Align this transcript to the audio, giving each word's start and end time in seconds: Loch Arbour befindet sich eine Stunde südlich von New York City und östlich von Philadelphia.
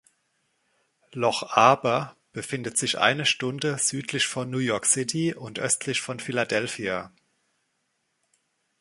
Loch 1.11 1.43
Arbour 1.55 2.15
befindet 2.33 2.75
sich 2.75 2.97
eine 2.97 3.23
Stunde 3.23 3.77
südlich 3.77 4.25
von 4.25 4.49
New 4.49 4.57
York 4.57 4.87
City 4.87 5.35
und 5.35 5.59
östlich 5.59 6.01
von 6.01 6.19
Philadelphia. 6.19 7.13